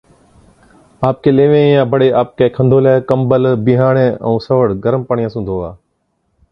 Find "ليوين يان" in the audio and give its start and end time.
1.39-1.89